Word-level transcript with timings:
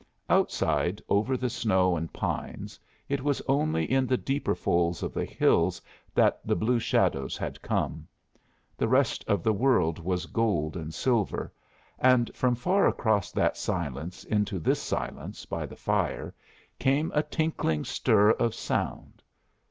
Outside, 0.31 0.99
over 1.09 1.37
the 1.37 1.47
snow 1.51 1.95
and 1.95 2.11
pines, 2.11 2.79
it 3.07 3.23
was 3.23 3.39
only 3.47 3.85
in 3.85 4.07
the 4.07 4.17
deeper 4.17 4.55
folds 4.55 5.03
of 5.03 5.13
the 5.13 5.25
hills 5.25 5.79
that 6.15 6.39
the 6.43 6.55
blue 6.55 6.79
shadows 6.79 7.37
had 7.37 7.61
come; 7.61 8.07
the 8.77 8.87
rest 8.87 9.23
of 9.27 9.43
the 9.43 9.53
world 9.53 9.99
was 9.99 10.25
gold 10.25 10.75
and 10.75 10.91
silver; 10.91 11.53
and 11.99 12.35
from 12.35 12.55
far 12.55 12.87
across 12.87 13.31
that 13.31 13.55
silence 13.57 14.23
into 14.23 14.57
this 14.57 14.81
silence 14.81 15.45
by 15.45 15.67
the 15.67 15.75
fire 15.75 16.33
came 16.79 17.11
a 17.13 17.21
tinkling 17.21 17.85
stir 17.85 18.31
of 18.31 18.55
sound. 18.55 19.21